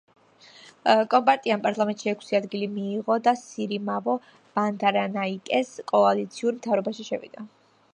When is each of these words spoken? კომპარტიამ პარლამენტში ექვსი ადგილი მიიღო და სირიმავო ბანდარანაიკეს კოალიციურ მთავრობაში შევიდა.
კომპარტიამ 1.11 1.61
პარლამენტში 1.65 2.09
ექვსი 2.13 2.39
ადგილი 2.39 2.71
მიიღო 2.79 3.19
და 3.29 3.35
სირიმავო 3.43 4.17
ბანდარანაიკეს 4.57 5.75
კოალიციურ 5.95 6.61
მთავრობაში 6.61 7.13
შევიდა. 7.13 7.51